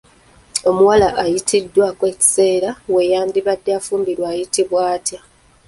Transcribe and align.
Omuwala 0.69 1.07
ayitiddwako 1.23 2.03
ekiseera 2.11 2.69
we 2.93 3.01
yandibadde 3.11 3.69
afumbirirwa 3.79 4.27
ayitibwa 4.33 4.79
atya? 4.95 5.19